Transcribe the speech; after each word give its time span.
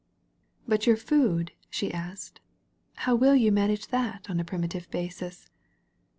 "But 0.67 0.87
your 0.87 0.97
food," 0.97 1.51
she 1.69 1.93
asked, 1.93 2.41
"how 2.95 3.13
will 3.13 3.35
you 3.35 3.51
manage 3.51 3.89
that 3.89 4.31
on 4.31 4.39
a 4.39 4.43
primitive 4.43 4.89
basis?" 4.89 5.47